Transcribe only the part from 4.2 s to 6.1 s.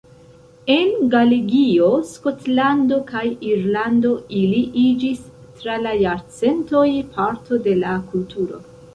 ili iĝis tra la